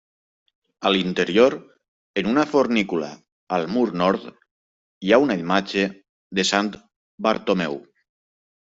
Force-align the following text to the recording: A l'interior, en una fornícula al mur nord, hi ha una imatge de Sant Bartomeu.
A 0.89 0.91
l'interior, 0.93 1.55
en 2.21 2.29
una 2.31 2.45
fornícula 2.55 3.11
al 3.59 3.67
mur 3.75 3.85
nord, 4.03 4.27
hi 5.07 5.13
ha 5.19 5.23
una 5.29 5.39
imatge 5.45 5.89
de 6.41 6.51
Sant 6.55 6.77
Bartomeu. 7.29 7.83